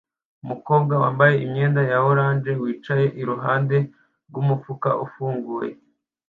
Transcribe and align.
umukobwa 0.43 0.93
wambaye 1.01 1.35
imyenda 1.45 1.81
ya 1.91 1.97
orange 2.09 2.51
wicaye 2.61 3.05
iruhande 3.21 3.77
rwumufuka 4.27 4.89
ufunguye 5.05 5.71